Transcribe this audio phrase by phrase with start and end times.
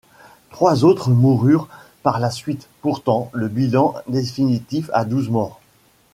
[0.49, 1.67] Trois autres moururent
[2.01, 5.61] par la suite, portant le bilan définitif à douze morts.